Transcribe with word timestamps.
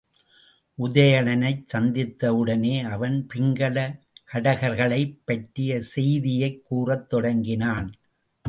உதயணனைச் 0.77 1.65
சந்தித்தவுடனே 1.73 2.81
அவன் 2.89 3.27
பிங்கல 3.33 3.77
கடகர்களைப் 4.33 5.15
பற்றிய 5.25 5.81
செய்தியைக் 5.81 6.65
கூறத் 6.65 7.09
தொடங்கினான். 7.09 7.89